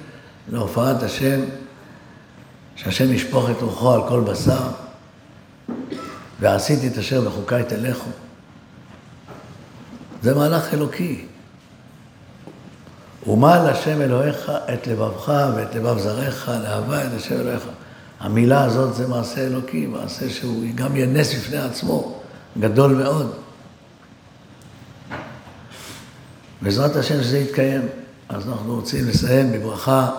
[0.48, 1.40] להופעת השם.
[2.76, 4.68] שהשם ישפוך את רוחו על כל בשר,
[6.40, 8.10] ועשיתי את אשר בחוקיי תלכו.
[10.22, 11.24] זה מהלך אלוקי.
[13.26, 17.62] ומל השם אלוהיך את לבבך ואת לבב זרעך, לאהבה את השם אלוהיך.
[18.20, 22.20] המילה הזאת זה מעשה אלוקי, מעשה שהוא גם יהיה נס בפני עצמו,
[22.58, 23.32] גדול מאוד.
[26.62, 27.82] בעזרת השם שזה יתקיים.
[28.28, 30.10] אז אנחנו רוצים לסיים בברכה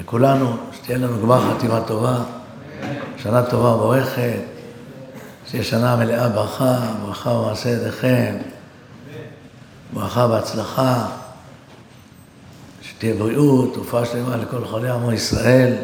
[0.00, 2.18] לכולנו, שתהיה לנו גמר חתימה טובה,
[3.16, 4.40] שנה טובה וברכת,
[5.46, 8.36] שתהיה שנה מלאה ברכה, ברכה ומעשה ידיכם,
[9.92, 11.06] ברכה והצלחה,
[12.82, 15.74] שתהיה בריאות, תרופה שלמה לכל חולי עמו ישראל,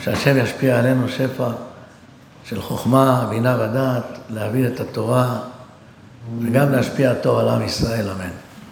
[0.00, 1.48] שהשם ישפיע עלינו שפע
[2.44, 5.38] של חוכמה, בינה ודעת, להבין את התורה
[6.42, 8.45] וגם להשפיע טוב על עם ישראל, אמן.